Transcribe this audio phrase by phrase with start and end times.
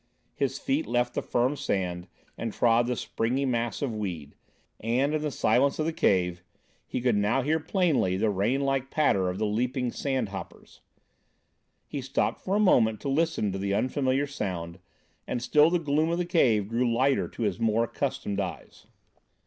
[0.33, 4.33] His feet left the firm sand and trod the springy mass of weed,
[4.79, 6.41] and in the silence of the cave
[6.87, 10.81] he could now hear plainly the rain like patter of the leaping sand hoppers.
[11.85, 14.79] He stopped for a moment to listen to the unfamiliar sound,
[15.27, 18.87] and still the gloom of the cave grew lighter to his more accustomed eyes.